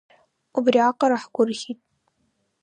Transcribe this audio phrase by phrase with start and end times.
[0.57, 1.79] Убри аҟара ҳгәырӷьеит…